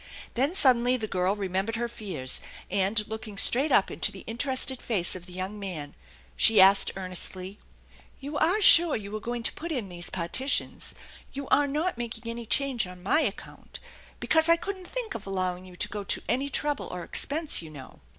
Then 0.33 0.55
suddenly 0.55 0.97
the 0.97 1.05
girl 1.07 1.35
remembered 1.35 1.75
her 1.75 1.87
fears; 1.87 2.41
and, 2.71 3.07
looking 3.07 3.37
straight 3.37 3.71
up 3.71 3.91
into 3.91 4.11
the 4.11 4.23
interested 4.25 4.81
face 4.81 5.15
of 5.15 5.27
the 5.27 5.31
young 5.31 5.59
man, 5.59 5.93
she 6.35 6.59
asked 6.59 6.89
earnestly:" 6.95 7.59
You 8.19 8.35
are 8.39 8.63
sure 8.63 8.95
you 8.95 9.11
were 9.11 9.19
going 9.19 9.43
to 9.43 9.53
put 9.53 9.71
in 9.71 9.89
these 9.89 10.09
partitions? 10.09 10.95
You 11.33 11.47
are 11.49 11.67
not 11.67 11.99
making 11.99 12.23
any 12.27 12.47
change 12.47 12.87
on 12.87 13.03
my 13.03 13.21
account? 13.21 13.79
Because 14.19 14.49
I 14.49 14.55
couldn't 14.55 14.87
think 14.87 15.13
of 15.13 15.27
allowing 15.27 15.65
you 15.65 15.75
to 15.75 15.87
go 15.87 16.03
to 16.03 16.23
any 16.27 16.49
trouble 16.49 16.87
or 16.87 17.03
expense, 17.03 17.61
you 17.61 17.69
know." 17.69 17.99